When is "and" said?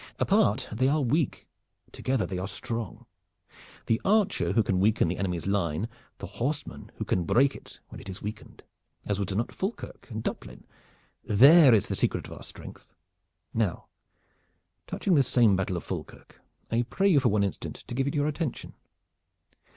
10.09-10.23